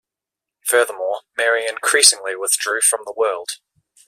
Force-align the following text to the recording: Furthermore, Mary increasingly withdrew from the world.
Furthermore, 0.65 1.21
Mary 1.37 1.67
increasingly 1.67 2.35
withdrew 2.35 2.81
from 2.81 3.01
the 3.05 3.13
world. 3.15 3.49